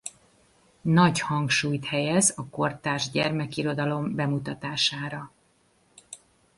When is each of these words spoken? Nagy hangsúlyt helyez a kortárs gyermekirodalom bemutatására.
Nagy 0.81 1.19
hangsúlyt 1.19 1.85
helyez 1.85 2.33
a 2.37 2.45
kortárs 2.49 3.09
gyermekirodalom 3.09 4.15
bemutatására. 4.15 5.31